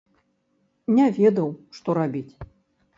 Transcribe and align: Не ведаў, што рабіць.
Не 0.97 1.07
ведаў, 1.19 1.49
што 1.79 1.89
рабіць. 2.03 2.29